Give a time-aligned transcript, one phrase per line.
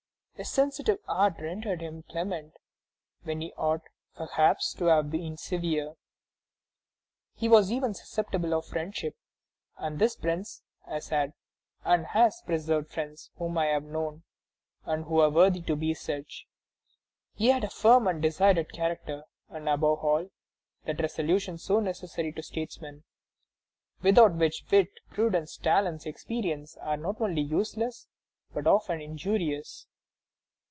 [0.33, 2.57] His sensitive heart rendered him clement,
[3.21, 3.83] when he ought,
[4.15, 5.93] perhaps, to have been severe;
[7.35, 9.15] he was even susceptible of friendship,
[9.77, 11.33] and this prince has had
[11.85, 14.23] and has preserved friends whom I have known,
[14.83, 16.47] and who were worthy to be such.
[17.35, 20.31] He had a firm and decided character, and, above all,
[20.85, 23.03] that resolution so necessary to statesmen,
[24.01, 28.07] without which wit, prudence, talents, experience, are not only useless,
[28.51, 29.85] but often injurious."